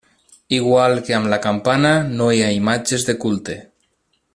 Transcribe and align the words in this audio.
Igual 0.59 0.93
que 1.09 1.15
amb 1.17 1.29
la 1.33 1.39
campana, 1.43 1.93
no 2.17 2.33
hi 2.39 2.43
ha 2.45 2.51
imatges 2.59 3.09
de 3.11 3.17
culte. 3.27 3.63